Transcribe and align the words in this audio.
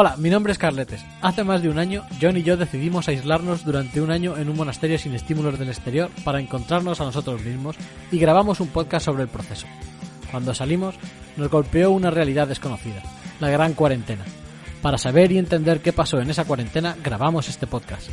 Hola, 0.00 0.16
mi 0.16 0.30
nombre 0.30 0.50
es 0.50 0.58
Carletes. 0.58 1.04
Hace 1.20 1.44
más 1.44 1.60
de 1.60 1.68
un 1.68 1.78
año, 1.78 2.04
John 2.22 2.38
y 2.38 2.42
yo 2.42 2.56
decidimos 2.56 3.06
aislarnos 3.06 3.66
durante 3.66 4.00
un 4.00 4.10
año 4.10 4.38
en 4.38 4.48
un 4.48 4.56
monasterio 4.56 4.98
sin 4.98 5.14
estímulos 5.14 5.58
del 5.58 5.68
exterior 5.68 6.08
para 6.24 6.40
encontrarnos 6.40 7.02
a 7.02 7.04
nosotros 7.04 7.42
mismos 7.42 7.76
y 8.10 8.18
grabamos 8.18 8.60
un 8.60 8.68
podcast 8.68 9.04
sobre 9.04 9.24
el 9.24 9.28
proceso. 9.28 9.66
Cuando 10.30 10.54
salimos, 10.54 10.94
nos 11.36 11.50
golpeó 11.50 11.90
una 11.90 12.10
realidad 12.10 12.48
desconocida, 12.48 13.02
la 13.40 13.50
gran 13.50 13.74
cuarentena. 13.74 14.24
Para 14.80 14.96
saber 14.96 15.32
y 15.32 15.36
entender 15.36 15.82
qué 15.82 15.92
pasó 15.92 16.18
en 16.18 16.30
esa 16.30 16.46
cuarentena, 16.46 16.96
grabamos 17.04 17.50
este 17.50 17.66
podcast. 17.66 18.08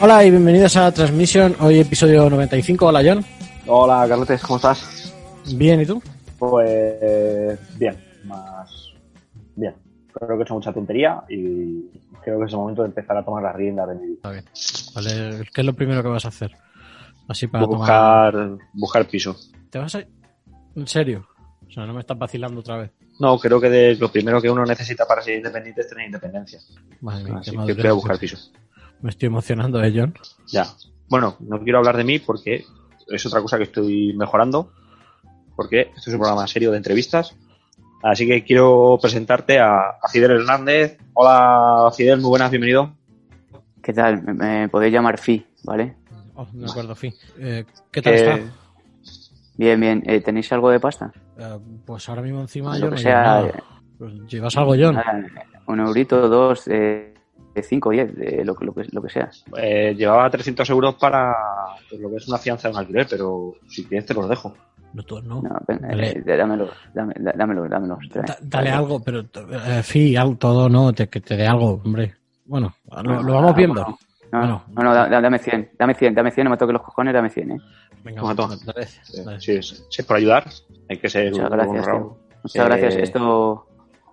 Hola 0.00 0.24
y 0.24 0.30
bienvenidos 0.32 0.76
a 0.76 0.90
Transmission, 0.90 1.54
hoy 1.60 1.78
episodio 1.78 2.28
95. 2.28 2.86
Hola 2.86 3.02
John. 3.04 3.24
Hola, 3.68 4.06
Carletes, 4.08 4.42
¿cómo 4.42 4.56
estás? 4.56 5.14
Bien, 5.54 5.80
¿y 5.80 5.86
tú? 5.86 6.02
Pues 6.38 7.78
bien, 7.78 7.96
más 8.24 8.92
bien. 9.54 9.74
Creo 10.12 10.28
que 10.28 10.34
he 10.34 10.42
hecho 10.42 10.54
mucha 10.54 10.72
tontería 10.72 11.22
y 11.28 11.90
creo 12.22 12.38
que 12.38 12.46
es 12.46 12.52
el 12.52 12.58
momento 12.58 12.82
de 12.82 12.88
empezar 12.88 13.16
a 13.16 13.24
tomar 13.24 13.42
las 13.42 13.54
riendas 13.54 13.88
de 13.88 13.94
mi 13.94 14.06
vida. 14.06 14.14
Está 14.16 14.30
bien. 14.30 14.44
Vale, 14.94 15.50
¿qué 15.52 15.60
es 15.60 15.66
lo 15.66 15.74
primero 15.74 16.02
que 16.02 16.08
vas 16.08 16.24
a 16.24 16.28
hacer? 16.28 16.52
Así 17.28 17.46
para 17.46 17.64
tomar... 17.64 18.32
Buscar, 18.32 18.58
buscar 18.72 19.08
piso. 19.08 19.36
¿Te 19.70 19.78
vas 19.78 19.94
a... 19.94 20.04
¿En 20.74 20.86
serio? 20.86 21.26
O 21.66 21.70
sea, 21.70 21.84
no 21.84 21.92
me 21.92 22.00
estás 22.00 22.18
vacilando 22.18 22.60
otra 22.60 22.78
vez. 22.78 22.92
No, 23.18 23.38
creo 23.38 23.60
que 23.60 23.68
de 23.68 23.96
lo 23.96 24.10
primero 24.10 24.40
que 24.40 24.50
uno 24.50 24.64
necesita 24.64 25.06
para 25.06 25.22
ser 25.22 25.36
independiente 25.36 25.80
es 25.80 25.88
tener 25.88 26.06
independencia. 26.06 26.60
Madre 27.00 27.24
mía, 27.24 27.38
Así 27.38 27.50
que 27.50 27.74
voy 27.74 27.86
a 27.86 27.92
buscar 27.92 28.18
piso. 28.18 28.36
Me 29.00 29.10
estoy 29.10 29.26
emocionando, 29.26 29.82
¿eh, 29.82 29.92
John? 29.94 30.14
Ya. 30.48 30.66
Bueno, 31.08 31.36
no 31.40 31.60
quiero 31.60 31.78
hablar 31.78 31.96
de 31.96 32.04
mí 32.04 32.18
porque 32.18 32.64
es 33.08 33.26
otra 33.26 33.40
cosa 33.40 33.56
que 33.58 33.64
estoy 33.64 34.14
mejorando. 34.14 34.72
Porque 35.56 35.92
esto 35.96 36.10
es 36.10 36.14
un 36.14 36.20
programa 36.20 36.46
serio 36.46 36.70
de 36.70 36.76
entrevistas. 36.76 37.34
Así 38.02 38.26
que 38.26 38.44
quiero 38.44 38.98
presentarte 39.00 39.58
a, 39.58 39.78
a 40.02 40.08
Fidel 40.10 40.32
Hernández. 40.32 40.98
Hola, 41.14 41.90
Fidel, 41.96 42.20
muy 42.20 42.28
buenas, 42.28 42.50
bienvenido. 42.50 42.92
¿Qué 43.82 43.92
tal? 43.92 44.22
Me, 44.22 44.34
me 44.34 44.68
podéis 44.68 44.92
llamar 44.92 45.18
Fi, 45.18 45.44
¿vale? 45.64 45.96
Oh, 46.34 46.46
de 46.52 46.66
acuerdo, 46.70 46.94
fin. 46.94 47.14
Eh, 47.38 47.64
¿Qué 47.90 48.02
tal 48.02 48.12
Eh, 48.12 48.16
está? 48.16 48.52
Bien, 49.56 49.80
bien. 49.80 50.02
Eh, 50.06 50.20
¿Tenéis 50.20 50.52
algo 50.52 50.70
de 50.70 50.78
pasta? 50.78 51.10
Eh, 51.38 51.58
pues 51.86 52.08
ahora 52.08 52.20
mismo 52.22 52.40
encima 52.42 52.74
Lo 52.74 52.84
yo 52.86 52.90
que 52.90 52.96
no 52.96 52.96
sea, 52.98 53.40
llevo 53.42 53.48
eh. 53.56 53.62
Pues 53.98 54.12
¿Llevas 54.28 54.56
algo, 54.58 54.74
John? 54.78 54.98
Un 55.66 55.80
eurito, 55.80 56.28
dos, 56.28 56.68
eh, 56.68 57.14
de 57.54 57.62
cinco, 57.62 57.90
diez, 57.90 58.14
de 58.14 58.44
lo, 58.44 58.54
que- 58.54 58.66
lo, 58.66 58.74
que, 58.74 58.84
lo 58.92 59.00
que 59.02 59.08
sea. 59.08 59.30
Eh, 59.56 59.94
llevaba 59.96 60.28
300 60.28 60.68
euros 60.68 60.96
para 60.96 61.34
pues, 61.88 61.98
lo 62.00 62.10
que 62.10 62.16
es 62.16 62.28
una 62.28 62.36
fianza 62.36 62.68
de 62.68 62.74
un 62.74 62.80
alquiler, 62.80 63.06
pero 63.08 63.54
si 63.68 63.84
quieres 63.86 64.04
te 64.06 64.12
los 64.12 64.28
dejo. 64.28 64.54
No, 64.96 65.02
tú 65.02 65.20
no. 65.20 65.42
No, 65.42 65.50
venga, 65.68 65.88
Dale. 65.88 66.10
eh, 66.10 66.36
dámelo, 66.38 66.70
dame- 66.94 67.12
dá- 67.18 67.32
dámelo, 67.36 67.68
dámelo. 67.68 67.98
trae. 68.10 68.24
Da- 68.26 68.38
dale 68.40 68.70
algo, 68.70 68.98
pero 69.02 69.20
eh, 69.20 69.82
sí, 69.82 70.16
algo, 70.16 70.36
todo 70.36 70.70
no, 70.70 70.90
te, 70.94 71.06
que 71.08 71.20
te 71.20 71.36
dé 71.36 71.46
algo, 71.46 71.82
hombre. 71.84 72.14
Bueno, 72.46 72.74
lo, 73.04 73.22
lo 73.22 73.34
vamos 73.34 73.54
viendo. 73.54 73.82
bueno. 73.84 73.98
No, 74.32 74.38
Bueno. 74.40 74.64
no, 74.74 74.82
no, 74.84 74.94
da- 74.94 75.08
da- 75.08 75.20
dame 75.20 75.38
100, 75.38 75.70
dame 75.78 75.94
100, 75.94 76.14
dame 76.14 76.30
100, 76.30 76.44
no 76.44 76.50
me 76.50 76.56
toques 76.56 76.72
los 76.72 76.82
cojones, 76.82 77.12
dame 77.12 77.28
100, 77.28 77.50
¿eh? 77.52 77.60
Venga, 78.02 78.20
Toma, 78.22 78.34
toma. 78.34 78.56
dale, 78.64 78.82
Eh, 78.82 79.36
es, 79.58 79.84
si 79.90 80.00
es 80.00 80.06
por 80.06 80.16
ayudar, 80.16 80.44
hay 80.88 80.96
que 80.96 81.08
ser 81.10 81.30
Muchas 81.30 81.50
un- 81.50 81.56
gracias, 81.56 81.84
tío. 81.84 82.18
Muchas 82.42 82.56
Eh, 82.56 82.68
gracias. 82.68 82.96
Esto, 82.96 83.66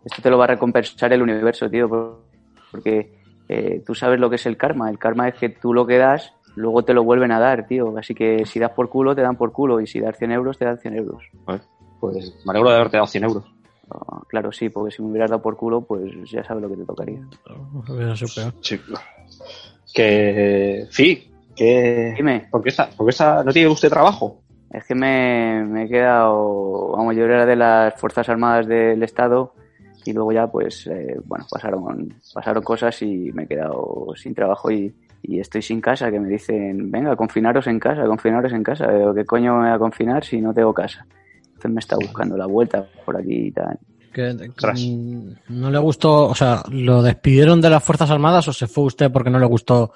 esto 0.04 0.22
te 0.22 0.30
lo 0.30 0.38
va 0.38 0.44
a 0.44 0.48
recompensar 0.48 1.14
el 1.14 1.22
universo, 1.22 1.70
tío, 1.70 1.88
por- 1.88 2.24
porque 2.72 3.24
eh, 3.48 3.82
tú 3.86 3.96
sabes 3.96 4.20
lo 4.20 4.30
que 4.30 4.36
es 4.36 4.46
el 4.46 4.58
karma. 4.58 4.90
El 4.90 4.98
karma 5.00 5.30
es 5.30 5.36
que 5.36 5.48
tú 5.50 5.74
lo 5.74 5.86
que 5.88 5.98
das, 5.98 6.34
luego 6.56 6.84
te 6.84 6.94
lo 6.94 7.04
vuelven 7.04 7.32
a 7.32 7.40
dar, 7.40 7.68
tío. 7.68 7.98
Así 7.98 8.14
que 8.14 8.46
si 8.46 8.60
das 8.60 8.72
por 8.72 8.90
culo, 8.90 9.16
te 9.16 9.22
dan 9.22 9.36
por 9.36 9.52
culo. 9.52 9.80
Y 9.80 9.88
si 9.88 10.00
das 10.00 10.18
100 10.18 10.32
euros, 10.32 10.58
te 10.58 10.66
dan 10.66 10.78
100 10.78 10.98
euros. 10.98 11.24
Pues 12.00 12.34
me 12.46 12.52
alegro 12.52 12.70
de 12.70 12.76
haberte 12.76 12.98
dado 12.98 13.08
100 13.08 13.24
euros. 13.24 13.44
Ah, 13.90 14.22
claro, 14.28 14.52
sí, 14.52 14.70
porque 14.70 14.96
si 14.96 15.02
me 15.02 15.10
hubieras 15.10 15.30
dado 15.30 15.42
por 15.42 15.58
culo, 15.58 15.82
pues 15.82 16.12
ya 16.30 16.44
sabes 16.44 16.64
lo 16.64 16.70
que 16.70 16.78
te 16.78 16.86
tocaría. 16.86 17.22
Hubiera 17.88 18.16
sido 18.16 18.30
peor. 18.36 18.54
Sí. 18.62 18.80
Que. 19.94 20.88
Sí, 20.90 21.32
que. 21.56 22.14
Dime, 22.16 22.48
¿Por 22.50 22.64
qué, 22.64 22.70
está, 22.70 22.90
¿Por 22.90 23.06
qué 23.06 23.12
está, 23.12 23.44
no 23.44 23.52
tiene 23.52 23.70
usted 23.70 23.90
trabajo? 23.90 24.44
es 24.74 24.86
que 24.86 24.96
me, 24.96 25.64
me 25.66 25.84
he 25.84 25.88
quedado. 25.88 26.90
Vamos, 26.98 27.16
yo 27.16 27.26
era 27.26 27.46
de 27.46 27.56
las 27.56 27.94
Fuerzas 28.00 28.28
Armadas 28.28 28.68
del 28.68 29.04
Estado 29.04 29.54
y 30.04 30.14
luego 30.14 30.32
ya, 30.32 30.48
pues, 30.48 30.88
eh, 30.88 31.16
bueno, 31.26 31.46
pasaron, 31.50 32.16
pasaron 32.34 32.64
cosas 32.64 33.00
y 33.04 33.32
me 33.32 33.44
he 33.44 33.48
quedado 33.48 34.14
sin 34.16 34.34
trabajo 34.34 34.72
y, 34.72 34.94
y 35.24 35.40
estoy 35.40 35.62
sin 35.62 35.82
casa. 35.82 36.12
Que 36.12 36.20
me 36.20 36.28
dicen, 36.28 36.92
venga, 36.92 37.16
confinaros 37.16 37.66
en 37.68 37.80
casa, 37.80 38.06
confinaros 38.06 38.52
en 38.52 38.64
casa. 38.64 38.92
Digo, 38.92 39.14
¿Qué 39.14 39.26
coño 39.26 39.56
me 39.56 39.68
voy 39.68 39.76
a 39.76 39.80
confinar 39.80 40.24
si 40.24 40.42
no 40.42 40.54
tengo 40.54 40.74
casa? 40.74 41.06
Entonces 41.46 41.72
me 41.72 41.80
está 41.80 41.96
buscando 41.96 42.38
la 42.38 42.46
vuelta 42.46 42.86
por 43.06 43.18
aquí 43.18 43.48
y 43.48 43.52
tal. 43.52 43.80
Que, 44.14 44.32
mm, 44.32 45.36
no 45.50 45.72
le 45.72 45.80
gustó, 45.80 46.28
o 46.28 46.36
sea, 46.36 46.62
¿lo 46.70 47.02
despidieron 47.02 47.60
de 47.60 47.72
las 47.72 47.84
Fuerzas 47.84 48.12
Armadas 48.12 48.48
o 48.48 48.54
se 48.54 48.68
fue 48.68 48.84
usted 48.84 49.12
porque 49.12 49.32
no 49.32 49.40
le 49.40 49.48
gustó 49.48 49.92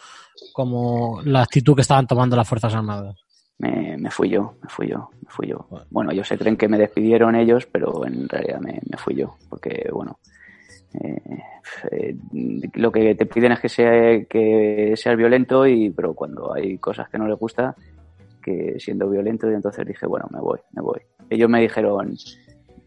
como 0.53 1.21
la 1.23 1.43
actitud 1.43 1.75
que 1.75 1.81
estaban 1.81 2.07
tomando 2.07 2.35
las 2.35 2.47
Fuerzas 2.47 2.73
Armadas? 2.73 3.16
Me, 3.59 3.95
me 3.97 4.09
fui 4.09 4.29
yo, 4.29 4.55
me 4.63 4.69
fui 4.69 4.87
yo, 4.87 5.09
me 5.21 5.29
fui 5.29 5.47
yo. 5.47 5.67
Bueno, 5.91 6.11
ellos 6.11 6.27
se 6.27 6.37
creen 6.37 6.57
que 6.57 6.67
me 6.67 6.79
despidieron 6.79 7.35
ellos, 7.35 7.67
pero 7.71 8.07
en 8.07 8.27
realidad 8.27 8.59
me, 8.59 8.81
me 8.89 8.97
fui 8.97 9.13
yo, 9.13 9.35
porque 9.49 9.87
bueno, 9.93 10.17
eh, 11.02 11.22
eh, 11.91 12.16
lo 12.74 12.91
que 12.91 13.16
te 13.16 13.25
piden 13.25 13.53
es 13.53 13.59
que 13.59 13.69
sea 13.69 14.25
que 14.25 14.94
seas 14.96 15.18
violento 15.18 15.66
y 15.68 15.90
pero 15.90 16.13
cuando 16.13 16.53
hay 16.53 16.78
cosas 16.78 17.09
que 17.09 17.18
no 17.18 17.28
les 17.28 17.38
gusta, 17.38 17.75
que 18.41 18.80
siendo 18.80 19.09
violento 19.09 19.50
y 19.50 19.53
entonces 19.53 19.85
dije 19.85 20.06
bueno 20.06 20.28
me 20.31 20.40
voy, 20.40 20.59
me 20.72 20.81
voy. 20.81 21.00
Ellos 21.30 21.50
me 21.50 21.62
dijeron 21.62 22.16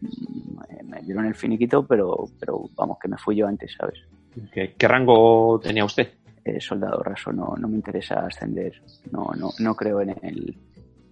mm, 0.01 0.89
me 0.89 1.01
dieron 1.01 1.25
el 1.25 1.35
finiquito, 1.35 1.85
pero 1.85 2.25
pero 2.39 2.69
vamos 2.75 2.97
que 2.99 3.07
me 3.07 3.17
fui 3.17 3.35
yo 3.35 3.47
antes, 3.47 3.75
¿sabes? 3.77 3.99
¿Qué, 4.53 4.73
qué 4.77 4.87
rango 4.87 5.59
tenía 5.59 5.85
usted? 5.85 6.07
eh, 6.43 6.59
soldado 6.59 7.01
raso, 7.03 7.31
no, 7.31 7.55
no 7.57 7.67
me 7.67 7.75
interesa 7.75 8.25
ascender, 8.25 8.81
no, 9.11 9.31
no, 9.37 9.51
no 9.59 9.75
creo 9.75 10.01
en 10.01 10.09
el, 10.21 10.55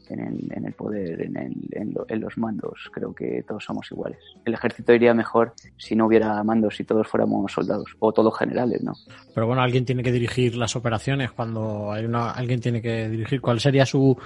en 0.09 0.19
el, 0.19 0.51
en 0.53 0.65
el 0.65 0.73
poder, 0.73 1.21
en, 1.21 1.37
el, 1.37 1.53
en, 1.71 1.93
lo- 1.93 2.05
en 2.07 2.19
los 2.19 2.37
mandos, 2.37 2.89
creo 2.91 3.13
que 3.13 3.43
todos 3.47 3.63
somos 3.63 3.91
iguales. 3.91 4.19
El 4.45 4.53
ejército 4.53 4.93
iría 4.93 5.13
mejor 5.13 5.53
si 5.77 5.95
no 5.95 6.07
hubiera 6.07 6.43
mandos, 6.43 6.75
si 6.75 6.83
todos 6.83 7.07
fuéramos 7.07 7.51
soldados, 7.51 7.95
o 7.99 8.11
todos 8.11 8.37
generales, 8.37 8.81
¿no? 8.83 8.93
Pero 9.33 9.47
bueno, 9.47 9.61
alguien 9.61 9.85
tiene 9.85 10.03
que 10.03 10.11
dirigir 10.11 10.55
las 10.55 10.75
operaciones 10.75 11.31
cuando 11.31 11.91
hay 11.91 12.05
una, 12.05 12.31
alguien 12.31 12.59
tiene 12.59 12.81
que 12.81 13.07
dirigir. 13.09 13.41
¿Cuál 13.41 13.59
sería 13.59 13.85
su 13.85 14.17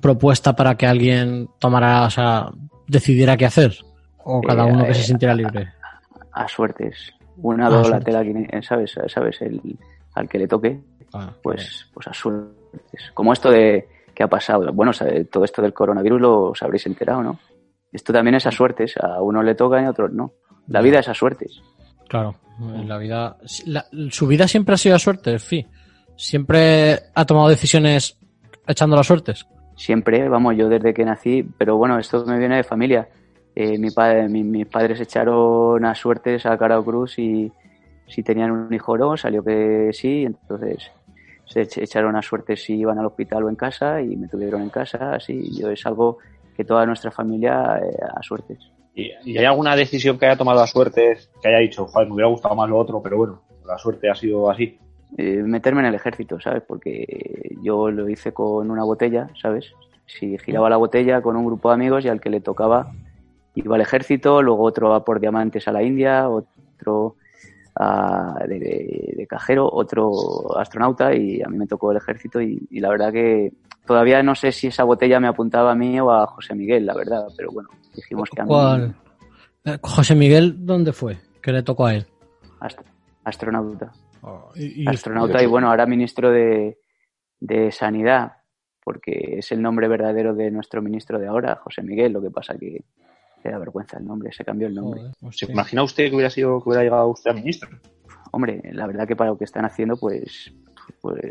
propuesta 0.00 0.54
para 0.54 0.76
que 0.76 0.86
alguien 0.86 1.48
tomara, 1.58 2.04
o 2.06 2.10
sea, 2.10 2.50
decidiera 2.86 3.36
qué 3.36 3.46
hacer? 3.46 3.76
O 4.24 4.40
cada 4.42 4.68
Eh, 4.68 4.72
uno 4.72 4.84
que 4.84 4.90
eh, 4.90 4.94
se 4.94 5.02
sintiera 5.04 5.34
libre. 5.34 5.68
A 6.32 6.46
suertes. 6.48 7.12
Una, 7.40 7.66
Ah, 7.66 7.70
dos, 7.70 7.90
la 7.90 8.00
tela, 8.00 8.22
¿sabes? 8.62 8.94
¿Sabes? 9.06 9.40
El, 9.42 9.60
al 10.14 10.28
que 10.28 10.38
le 10.38 10.48
toque, 10.48 10.80
Ah, 11.14 11.32
pues, 11.42 11.88
pues 11.94 12.06
a 12.08 12.12
suertes. 12.12 13.10
Como 13.14 13.32
esto 13.32 13.50
de 13.50 13.88
que 14.18 14.24
ha 14.24 14.28
pasado, 14.28 14.72
bueno, 14.72 14.90
todo 15.30 15.44
esto 15.44 15.62
del 15.62 15.72
coronavirus 15.72 16.20
lo 16.20 16.42
os 16.50 16.60
habréis 16.64 16.84
enterado, 16.86 17.22
¿no? 17.22 17.38
Esto 17.92 18.12
también 18.12 18.34
es 18.34 18.44
a 18.48 18.50
suertes, 18.50 18.96
a 19.00 19.22
unos 19.22 19.44
le 19.44 19.54
toca 19.54 19.80
y 19.80 19.84
a 19.84 19.90
otros 19.90 20.12
no. 20.12 20.32
La 20.66 20.80
vida 20.80 20.98
es 20.98 21.06
a 21.08 21.14
suertes. 21.14 21.62
Claro, 22.08 22.34
en 22.60 22.88
la 22.88 22.98
vida. 22.98 23.36
la- 23.66 23.86
su 24.10 24.26
vida 24.26 24.48
siempre 24.48 24.74
ha 24.74 24.76
sido 24.76 24.96
a 24.96 24.98
suerte, 24.98 25.38
Fi. 25.38 25.64
Siempre 26.16 26.98
ha 27.14 27.24
tomado 27.24 27.48
decisiones 27.48 28.18
echando 28.66 28.96
las 28.96 29.06
suertes. 29.06 29.46
Siempre, 29.76 30.28
vamos, 30.28 30.56
yo 30.56 30.68
desde 30.68 30.92
que 30.92 31.04
nací, 31.04 31.44
pero 31.56 31.76
bueno, 31.76 31.96
esto 31.96 32.24
me 32.26 32.40
viene 32.40 32.56
de 32.56 32.64
familia. 32.64 33.08
Eh, 33.54 33.78
mi 33.78 33.92
padre, 33.92 34.28
mi- 34.28 34.42
mis 34.42 34.66
padres 34.66 35.00
echaron 35.00 35.84
a 35.84 35.94
suertes 35.94 36.44
a 36.44 36.58
Carao 36.58 36.84
Cruz 36.84 37.20
y 37.20 37.52
si 38.08 38.24
tenían 38.24 38.50
un 38.50 38.74
hijo 38.74 38.92
o 38.92 38.98
no, 38.98 39.16
salió 39.16 39.44
que 39.44 39.90
sí, 39.92 40.24
entonces 40.24 40.90
se 41.48 41.62
ech- 41.62 41.82
echaron 41.82 42.14
a 42.16 42.22
suertes 42.22 42.62
si 42.62 42.74
iban 42.74 42.98
al 42.98 43.06
hospital 43.06 43.44
o 43.44 43.48
en 43.48 43.56
casa 43.56 44.00
y 44.00 44.16
me 44.16 44.28
tuvieron 44.28 44.62
en 44.62 44.70
casa, 44.70 45.14
así. 45.14 45.50
Yo 45.58 45.70
es 45.70 45.84
algo 45.86 46.18
que 46.56 46.64
toda 46.64 46.86
nuestra 46.86 47.10
familia 47.10 47.80
eh, 47.82 47.96
a 48.14 48.22
suertes. 48.22 48.58
¿Y, 48.94 49.10
y 49.24 49.38
hay 49.38 49.44
alguna 49.44 49.76
decisión 49.76 50.18
que 50.18 50.26
haya 50.26 50.36
tomado 50.36 50.60
a 50.60 50.66
suerte 50.66 51.16
que 51.40 51.48
haya 51.48 51.58
dicho, 51.58 51.86
joder, 51.86 52.08
me 52.08 52.14
hubiera 52.14 52.28
gustado 52.28 52.54
más 52.54 52.68
lo 52.68 52.78
otro, 52.78 53.00
pero 53.02 53.16
bueno, 53.16 53.42
la 53.66 53.78
suerte 53.78 54.10
ha 54.10 54.14
sido 54.14 54.50
así? 54.50 54.78
eh, 55.16 55.42
meterme 55.42 55.80
en 55.80 55.86
el 55.86 55.94
ejército, 55.94 56.38
¿sabes? 56.38 56.62
Porque 56.66 57.06
yo 57.62 57.90
lo 57.90 58.08
hice 58.10 58.32
con 58.32 58.70
una 58.70 58.84
botella, 58.84 59.28
¿sabes? 59.40 59.72
Si 60.06 60.36
giraba 60.38 60.68
la 60.68 60.76
botella 60.76 61.22
con 61.22 61.36
un 61.36 61.46
grupo 61.46 61.68
de 61.70 61.74
amigos 61.76 62.04
y 62.04 62.08
al 62.08 62.20
que 62.20 62.28
le 62.30 62.40
tocaba 62.40 62.92
iba 63.54 63.74
al 63.74 63.80
ejército, 63.80 64.42
luego 64.42 64.64
otro 64.64 64.90
va 64.90 65.04
por 65.04 65.18
diamantes 65.20 65.66
a 65.68 65.72
la 65.72 65.82
India, 65.82 66.28
otro 66.28 67.16
a- 67.78 68.34
de, 68.46 68.58
de- 68.58 69.14
de 69.16 69.26
cajero, 69.26 69.68
otro 69.72 70.58
astronauta 70.58 71.14
y 71.14 71.40
a 71.42 71.48
mí 71.48 71.56
me 71.56 71.66
tocó 71.66 71.90
el 71.92 71.98
ejército 71.98 72.40
y, 72.40 72.66
y 72.70 72.80
la 72.80 72.88
verdad 72.90 73.12
que 73.12 73.52
todavía 73.86 74.22
no 74.22 74.34
sé 74.34 74.52
si 74.52 74.66
esa 74.66 74.84
botella 74.84 75.20
me 75.20 75.28
apuntaba 75.28 75.72
a 75.72 75.74
mí 75.74 75.98
o 76.00 76.10
a 76.10 76.26
José 76.26 76.54
Miguel, 76.54 76.84
la 76.86 76.94
verdad, 76.94 77.26
pero 77.36 77.50
bueno, 77.52 77.68
dijimos 77.94 78.28
que 78.30 78.40
a 78.40 78.44
mí 78.44 78.48
¿Cuál? 78.48 78.94
Eh, 79.64 79.78
José 79.82 80.14
Miguel, 80.14 80.66
¿dónde 80.66 80.92
fue? 80.92 81.18
Que 81.42 81.52
le 81.52 81.62
tocó 81.62 81.86
a 81.86 81.94
él. 81.94 82.06
ast- 82.60 82.82
astronauta. 83.24 83.92
Y- 84.56 84.82
y- 84.84 84.88
astronauta 84.88 85.42
y 85.42 85.46
bueno, 85.46 85.70
ahora 85.70 85.86
ministro 85.86 86.30
de, 86.30 86.78
de 87.40 87.70
Sanidad, 87.72 88.32
porque 88.84 89.36
es 89.38 89.52
el 89.52 89.62
nombre 89.62 89.86
verdadero 89.88 90.34
de 90.34 90.50
nuestro 90.50 90.82
ministro 90.82 91.18
de 91.18 91.28
ahora, 91.28 91.56
José 91.62 91.82
Miguel, 91.82 92.12
lo 92.12 92.20
que 92.20 92.30
pasa 92.30 92.56
que 92.58 92.82
da 93.50 93.58
vergüenza 93.58 93.98
el 93.98 94.06
nombre, 94.06 94.32
se 94.32 94.44
cambió 94.44 94.66
el 94.68 94.74
nombre. 94.74 95.00
Joder, 95.00 95.14
pues 95.20 95.36
¿Se 95.38 95.50
imagina 95.50 95.82
usted 95.82 96.08
que 96.08 96.14
hubiera 96.14 96.30
sido 96.30 96.62
que 96.62 96.68
hubiera 96.68 96.84
llegado 96.84 97.08
usted 97.08 97.30
a 97.30 97.34
ministro? 97.34 97.68
Hombre, 98.32 98.60
la 98.72 98.86
verdad 98.86 99.06
que 99.06 99.16
para 99.16 99.30
lo 99.30 99.38
que 99.38 99.44
están 99.44 99.64
haciendo, 99.64 99.96
pues, 99.96 100.52
pues, 101.00 101.22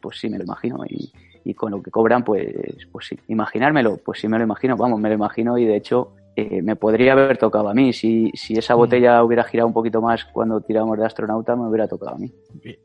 pues 0.00 0.18
sí, 0.18 0.28
me 0.28 0.38
lo 0.38 0.44
imagino. 0.44 0.84
Y, 0.88 1.10
y 1.44 1.54
con 1.54 1.70
lo 1.72 1.82
que 1.82 1.90
cobran, 1.90 2.24
pues, 2.24 2.52
pues 2.90 3.06
sí. 3.06 3.18
Imaginármelo, 3.28 3.96
pues 3.98 4.20
sí 4.20 4.28
me 4.28 4.38
lo 4.38 4.44
imagino, 4.44 4.76
vamos, 4.76 5.00
me 5.00 5.08
lo 5.08 5.14
imagino 5.14 5.56
y 5.58 5.64
de 5.64 5.76
hecho 5.76 6.14
eh, 6.36 6.62
me 6.62 6.76
podría 6.76 7.12
haber 7.12 7.38
tocado 7.38 7.68
a 7.68 7.74
mí. 7.74 7.92
Si, 7.92 8.30
si 8.34 8.54
esa 8.54 8.74
botella 8.74 9.22
hubiera 9.24 9.44
girado 9.44 9.66
un 9.68 9.74
poquito 9.74 10.00
más 10.00 10.24
cuando 10.26 10.60
tiramos 10.60 10.98
de 10.98 11.06
astronauta, 11.06 11.56
me 11.56 11.68
hubiera 11.68 11.88
tocado 11.88 12.16
a 12.16 12.18
mí. 12.18 12.30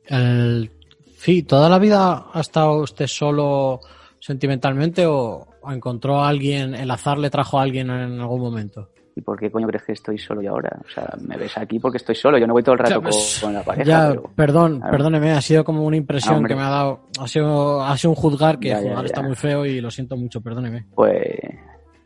El- 0.06 0.72
sí, 1.18 1.44
¿toda 1.44 1.70
la 1.70 1.80
vida 1.80 2.28
ha 2.32 2.40
estado 2.40 2.82
usted 2.82 3.08
solo 3.08 3.80
sentimentalmente 4.20 5.06
o, 5.06 5.48
o 5.62 5.72
encontró 5.72 6.20
a 6.20 6.30
alguien, 6.30 6.76
el 6.76 6.90
azar 6.92 7.18
le 7.18 7.30
trajo 7.30 7.60
a 7.60 7.64
alguien 7.64 7.90
en 7.90 8.20
algún 8.20 8.42
momento? 8.42 8.90
¿Y 9.16 9.22
por 9.22 9.40
qué 9.40 9.50
coño 9.50 9.66
crees 9.66 9.84
que 9.84 9.94
estoy 9.94 10.20
solo 10.20 10.44
yo 10.44 10.52
ahora? 10.52 10.78
O 10.86 10.90
sea, 10.90 11.12
me 11.28 11.38
ves 11.38 11.58
aquí 11.58 11.80
porque 11.80 11.98
estoy 11.98 12.14
solo, 12.14 12.38
yo 12.38 12.46
no 12.46 12.54
voy 12.54 12.62
todo 12.62 12.74
el 12.74 12.80
rato 12.80 12.92
Ya, 12.96 13.02
pues, 13.02 13.40
con 13.42 13.52
la 13.54 13.64
pareja. 13.64 13.84
ya, 13.90 14.10
pero- 14.10 14.24
perdón, 14.36 14.78
claro. 14.78 14.92
perdóneme, 14.92 15.32
ha 15.32 15.42
sido 15.42 15.64
como 15.64 15.84
una 15.84 15.98
impresión 15.98 16.44
que 16.46 16.54
me 16.56 16.62
ha 16.62 16.70
dado. 16.70 17.00
Ha 17.20 17.28
sido, 17.28 17.82
ha 17.84 17.98
sido 17.98 18.12
un 18.12 18.16
juzgar 18.16 18.60
que 18.60 18.70
Ya, 18.70 18.76
ya, 18.80 18.90
juzgar 18.90 19.06
está 19.06 19.22
muy 19.24 19.36
feo 19.36 19.66
y 19.66 19.82
lo 19.82 19.90
siento 19.90 20.16
mucho, 20.18 20.40
perdóneme. 20.42 20.86
pues 20.94 21.20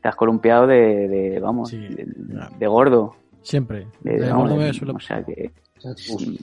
te 0.02 0.08
has 0.08 0.16
columpiado 0.16 0.66
de, 0.68 1.08
de, 1.10 1.40
vamos, 1.42 1.70
Sí, 1.70 1.78
de, 2.58 2.68
gordo. 2.68 3.14
Siempre. 3.42 3.88
De, 4.02 4.18
De 4.20 4.32
gordo 4.32 4.56
me 4.56 4.72
suelo- 4.74 4.94
O 4.96 5.00
sea 5.00 5.22
que, 5.24 5.52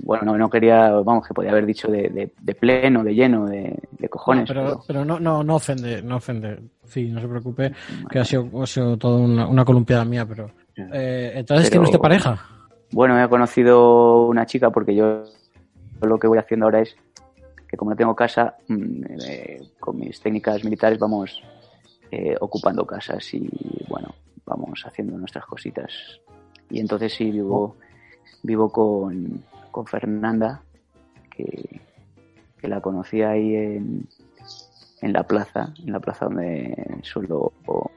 bueno, 0.03 0.33
no, 0.33 0.39
no 0.39 0.51
quería, 0.51 0.91
vamos, 0.91 1.27
que 1.27 1.35
podía 1.35 1.51
haber 1.51 1.67
dicho 1.67 1.89
de, 1.89 2.09
de, 2.09 2.33
de 2.41 2.55
pleno, 2.55 3.05
de 3.05 3.15
lleno, 3.15 3.47
de, 3.47 3.79
de 3.91 4.09
cojones. 4.09 4.43
No, 4.49 4.55
pero, 4.55 4.65
pero- 4.67 4.85
pero 4.87 5.05
no, 5.05 5.21
no, 5.21 5.43
no 5.45 5.55
ofende, 5.57 6.03
no 6.03 6.17
ofende. 6.17 6.59
Sí, 6.85 7.09
no 7.11 7.21
se 7.21 7.29
preocupe, 7.29 7.73
que 8.11 8.19
ha 8.19 8.25
sido, 8.25 8.49
ha 8.63 8.67
sido 8.67 8.97
toda 8.97 9.19
una, 9.21 9.47
una 9.47 9.65
columpiada 9.65 10.05
mía, 10.05 10.27
pero. 10.27 10.51
Eh, 10.77 11.33
entonces, 11.35 11.67
Pero- 11.69 11.83
¿tiene 11.83 11.85
usted 11.85 11.99
pareja? 11.99 12.41
Bueno, 12.93 13.23
he 13.23 13.29
conocido 13.29 14.27
una 14.27 14.47
chica 14.47 14.71
porque 14.71 14.95
yo 14.95 15.25
lo 16.01 16.19
que 16.19 16.27
voy 16.27 16.39
haciendo 16.39 16.67
ahora 16.67 16.81
es 16.81 16.97
que 17.69 17.77
como 17.77 17.91
no 17.91 17.97
tengo 17.97 18.17
casa, 18.17 18.57
mm, 18.69 19.03
eh, 19.27 19.61
con 19.79 19.99
mis 19.99 20.19
técnicas 20.21 20.65
militares 20.65 20.99
vamos 20.99 21.43
eh, 22.11 22.35
ocupando 22.41 22.87
casas 22.87 23.35
y 23.35 23.47
bueno, 23.89 24.15
vamos 24.47 24.83
haciendo 24.87 25.19
nuestras 25.19 25.45
cositas. 25.45 25.93
Y 26.71 26.81
entonces 26.81 27.13
sí 27.13 27.31
vivo, 27.31 27.77
vivo 28.43 28.71
con, 28.71 29.43
con 29.71 29.87
Fernanda, 29.87 30.63
que, 31.31 31.81
que 32.61 32.69
la 32.69 32.81
conocí 32.81 33.23
ahí 33.23 33.55
en, 33.55 34.09
en 35.03 35.13
la 35.13 35.23
plaza, 35.25 35.73
en 35.85 35.93
la 35.93 36.01
plaza 36.01 36.27
donde 36.27 37.01
suelo 37.03 37.53
o- 37.67 37.91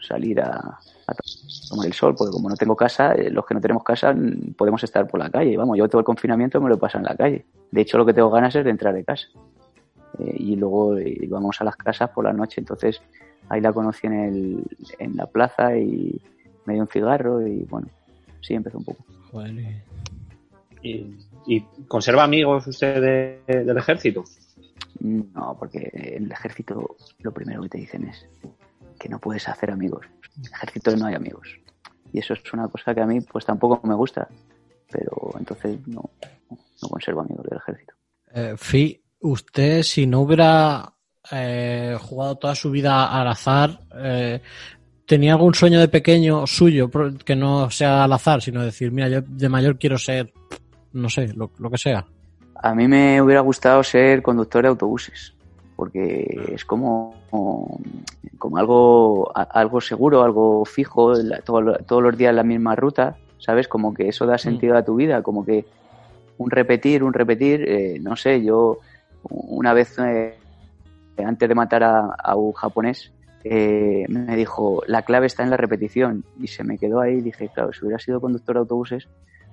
salir 0.00 0.40
a, 0.40 0.78
tomar 1.68 1.86
el 1.86 1.92
sol, 1.92 2.14
porque 2.16 2.32
como 2.32 2.48
no 2.48 2.56
tengo 2.56 2.76
casa, 2.76 3.12
eh, 3.14 3.30
los 3.30 3.44
que 3.44 3.54
no 3.54 3.60
tenemos 3.60 3.82
casa 3.82 4.14
podemos 4.56 4.82
estar 4.84 5.06
por 5.08 5.18
la 5.20 5.30
calle. 5.30 5.56
Vamos, 5.56 5.76
yo 5.76 5.88
todo 5.88 5.98
el 6.00 6.04
confinamiento 6.04 6.60
me 6.60 6.68
lo 6.68 6.76
he 6.76 6.78
pasado 6.78 7.04
en 7.04 7.10
la 7.10 7.16
calle. 7.16 7.44
De 7.70 7.80
hecho, 7.80 7.98
lo 7.98 8.06
que 8.06 8.14
tengo 8.14 8.30
ganas 8.30 8.54
es 8.54 8.64
de 8.64 8.70
entrar 8.70 8.94
de 8.94 9.04
casa. 9.04 9.26
Eh, 10.18 10.36
y 10.38 10.56
luego 10.56 10.96
eh, 10.96 11.16
íbamos 11.20 11.60
a 11.60 11.64
las 11.64 11.76
casas 11.76 12.10
por 12.10 12.24
la 12.24 12.32
noche, 12.32 12.60
entonces 12.60 13.00
ahí 13.48 13.60
la 13.60 13.72
conocí 13.72 14.06
en, 14.06 14.12
el, 14.12 14.62
en 14.98 15.16
la 15.16 15.26
plaza 15.26 15.76
y 15.76 16.20
me 16.64 16.74
dio 16.74 16.82
un 16.82 16.88
cigarro 16.88 17.46
y 17.46 17.64
bueno, 17.64 17.88
sí 18.40 18.54
empezó 18.54 18.78
un 18.78 18.84
poco. 18.84 19.04
Joder, 19.36 19.52
y- 19.52 19.82
¿Y, 20.82 21.16
y 21.46 21.60
conserva 21.88 22.24
amigos 22.24 22.66
usted 22.66 23.00
de- 23.46 23.64
del 23.64 23.76
ejército? 23.76 24.24
No, 25.00 25.56
porque 25.58 25.90
en 25.92 26.24
el 26.24 26.32
ejército 26.32 26.96
lo 27.20 27.32
primero 27.32 27.62
que 27.62 27.68
te 27.70 27.78
dicen 27.78 28.06
es 28.08 28.26
que 28.98 29.08
no 29.08 29.18
puedes 29.18 29.46
hacer 29.48 29.70
amigos. 29.70 30.06
En 30.38 30.44
el 30.46 30.52
ejército 30.52 30.96
no 30.96 31.06
hay 31.06 31.14
amigos. 31.14 31.48
Y 32.12 32.20
eso 32.20 32.34
es 32.34 32.52
una 32.52 32.68
cosa 32.68 32.94
que 32.94 33.00
a 33.00 33.06
mí 33.06 33.20
pues 33.20 33.44
tampoco 33.44 33.86
me 33.86 33.94
gusta. 33.94 34.28
Pero 34.90 35.34
entonces 35.38 35.78
no, 35.86 36.08
no 36.50 36.88
conservo 36.88 37.20
amigos 37.22 37.44
del 37.46 37.58
ejército. 37.58 37.94
Eh, 38.32 38.54
Fi, 38.56 39.02
usted 39.20 39.82
si 39.82 40.06
no 40.06 40.20
hubiera 40.20 40.92
eh, 41.32 41.96
jugado 42.00 42.36
toda 42.36 42.54
su 42.54 42.70
vida 42.70 43.06
al 43.20 43.26
azar, 43.28 43.80
eh, 43.96 44.40
¿tenía 45.06 45.32
algún 45.32 45.54
sueño 45.54 45.80
de 45.80 45.88
pequeño 45.88 46.46
suyo 46.46 46.90
que 47.24 47.36
no 47.36 47.70
sea 47.70 48.04
al 48.04 48.12
azar, 48.12 48.42
sino 48.42 48.64
decir, 48.64 48.90
mira, 48.92 49.08
yo 49.08 49.22
de 49.22 49.48
mayor 49.48 49.78
quiero 49.78 49.98
ser, 49.98 50.32
no 50.92 51.08
sé, 51.08 51.32
lo, 51.34 51.50
lo 51.58 51.70
que 51.70 51.78
sea? 51.78 52.04
A 52.56 52.74
mí 52.74 52.88
me 52.88 53.22
hubiera 53.22 53.40
gustado 53.40 53.82
ser 53.82 54.22
conductor 54.22 54.62
de 54.62 54.68
autobuses, 54.68 55.34
porque 55.76 56.50
es 56.52 56.64
como, 56.64 57.14
como, 58.38 58.58
algo, 58.58 59.30
algo 59.34 59.80
seguro, 59.80 60.22
algo 60.22 60.64
fijo, 60.64 61.12
todo 61.44 61.74
todos 61.86 62.02
los 62.02 62.16
días 62.16 62.34
la 62.34 62.42
misma 62.42 62.74
ruta, 62.74 63.16
¿sabes? 63.38 63.68
Como 63.68 63.94
que 63.94 64.08
eso 64.08 64.26
da 64.26 64.38
sentido 64.38 64.76
a 64.76 64.84
tu 64.84 64.96
vida, 64.96 65.22
como 65.22 65.44
que 65.44 65.66
un 66.38 66.50
repetir, 66.50 67.04
un 67.04 67.12
repetir, 67.12 67.62
eh, 67.68 67.98
no 68.00 68.16
sé, 68.16 68.42
yo 68.42 68.78
una 69.22 69.72
vez 69.72 69.96
eh, 69.98 70.36
antes 71.24 71.48
de 71.48 71.54
matar 71.54 71.84
a, 71.84 72.14
a 72.18 72.36
un 72.36 72.52
japonés, 72.52 73.12
eh, 73.50 74.06
me 74.08 74.34
dijo, 74.36 74.82
la 74.86 75.02
clave 75.02 75.26
está 75.26 75.42
en 75.42 75.50
la 75.50 75.56
repetición, 75.56 76.24
y 76.40 76.46
se 76.48 76.64
me 76.64 76.78
quedó 76.78 77.00
ahí, 77.00 77.20
dije, 77.20 77.48
claro, 77.48 77.72
si 77.72 77.84
hubiera 77.84 77.98
sido 77.98 78.20
conductor 78.20 78.54
de 78.56 78.60
autobuses, 78.60 79.08